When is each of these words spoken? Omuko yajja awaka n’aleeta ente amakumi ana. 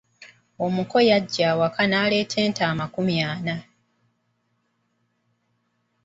Omuko 0.65 0.97
yajja 1.09 1.43
awaka 1.51 1.83
n’aleeta 1.87 2.35
ente 2.45 2.63
amakumi 2.71 3.15
ana. 3.31 3.55